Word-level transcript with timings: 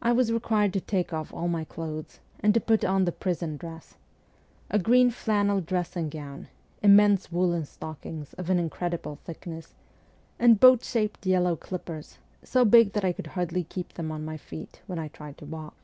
I 0.00 0.12
was 0.12 0.32
required 0.32 0.72
to 0.74 0.80
take 0.80 1.12
off 1.12 1.34
all 1.34 1.48
my 1.48 1.64
clothes, 1.64 2.20
and 2.38 2.54
to 2.54 2.60
put 2.60 2.84
on 2.84 3.04
the 3.04 3.10
prison 3.10 3.56
dress 3.56 3.96
a 4.70 4.78
green 4.78 5.10
flannel 5.10 5.60
dressing 5.60 6.08
gown, 6.08 6.46
immense 6.84 7.32
woollen 7.32 7.64
stockings 7.64 8.32
of 8.34 8.48
an 8.48 8.60
incredible 8.60 9.18
thickness, 9.24 9.74
and 10.38 10.60
boat 10.60 10.84
shaped 10.84 11.26
yellow 11.26 11.58
slippers, 11.66 12.18
so 12.44 12.64
big 12.64 12.92
that 12.92 13.04
I 13.04 13.12
could 13.12 13.26
hardly 13.34 13.64
keep 13.64 13.94
them 13.94 14.12
on 14.12 14.24
my 14.24 14.36
feet 14.36 14.82
when 14.86 15.00
I 15.00 15.08
tried 15.08 15.36
to 15.38 15.46
walk. 15.46 15.74